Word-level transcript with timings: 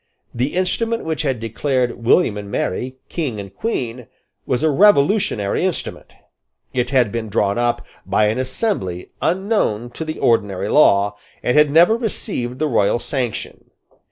The 0.33 0.55
instrument 0.55 1.05
which 1.05 1.21
had 1.21 1.39
declared 1.39 2.03
William 2.03 2.35
and 2.35 2.49
Mary 2.49 2.95
King 3.07 3.39
and 3.39 3.53
Queen 3.55 4.07
was 4.47 4.63
a 4.63 4.71
revolutionary 4.71 5.63
instrument. 5.63 6.13
It 6.73 6.89
had 6.89 7.11
been 7.11 7.29
drawn 7.29 7.59
up 7.59 7.85
by 8.03 8.25
an 8.25 8.39
assembly 8.39 9.11
unknown 9.21 9.91
to 9.91 10.03
the 10.03 10.17
ordinary 10.17 10.69
law, 10.69 11.17
and 11.43 11.55
had 11.55 11.69
never 11.69 11.95
received 11.95 12.57
the 12.57 12.65
royal 12.67 12.97
sanction. 12.97 13.65